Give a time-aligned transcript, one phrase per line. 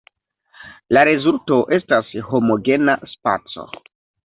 [0.97, 3.71] La rezulto estas homogena spaco.